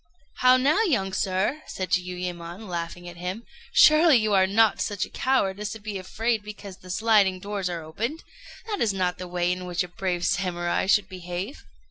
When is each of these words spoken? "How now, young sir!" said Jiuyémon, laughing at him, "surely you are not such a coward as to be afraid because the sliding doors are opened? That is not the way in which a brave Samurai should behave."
"How 0.37 0.57
now, 0.57 0.81
young 0.81 1.13
sir!" 1.13 1.61
said 1.67 1.91
Jiuyémon, 1.91 2.67
laughing 2.67 3.07
at 3.07 3.17
him, 3.17 3.43
"surely 3.71 4.17
you 4.17 4.33
are 4.33 4.47
not 4.47 4.81
such 4.81 5.05
a 5.05 5.11
coward 5.11 5.59
as 5.59 5.69
to 5.73 5.79
be 5.79 5.99
afraid 5.99 6.41
because 6.41 6.77
the 6.77 6.89
sliding 6.89 7.39
doors 7.39 7.69
are 7.69 7.83
opened? 7.83 8.23
That 8.65 8.81
is 8.81 8.93
not 8.95 9.19
the 9.19 9.27
way 9.27 9.51
in 9.51 9.65
which 9.67 9.83
a 9.83 9.87
brave 9.87 10.25
Samurai 10.25 10.87
should 10.87 11.07
behave." 11.07 11.65